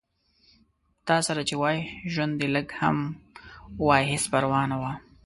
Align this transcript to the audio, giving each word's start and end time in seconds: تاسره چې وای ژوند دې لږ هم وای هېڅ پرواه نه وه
تاسره 1.07 1.41
چې 1.49 1.55
وای 1.61 1.77
ژوند 2.13 2.33
دې 2.39 2.47
لږ 2.55 2.67
هم 2.81 2.97
وای 3.85 4.03
هېڅ 4.11 4.23
پرواه 4.31 4.63
نه 4.71 4.77
وه 4.81 4.91